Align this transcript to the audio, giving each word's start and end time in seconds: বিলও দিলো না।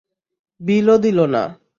বিলও 0.61 0.95
দিলো 0.97 1.25
না। 1.25 1.43